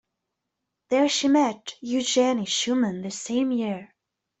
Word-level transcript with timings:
There 0.89 1.07
she 1.07 1.27
met 1.27 1.75
Eugenie 1.79 2.45
Schumann 2.45 3.03
the 3.03 3.11
same 3.11 3.51
year. 3.51 3.93